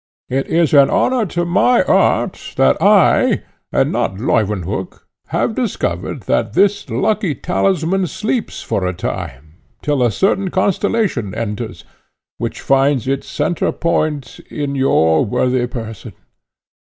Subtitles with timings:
[0.29, 6.53] It is an honour to my art that I, and not Leuwenhock, have discovered that
[6.53, 11.83] this lucky talisman sleeps for a time till a certain constellation enters,
[12.39, 16.13] which finds its centre point in your worthy person.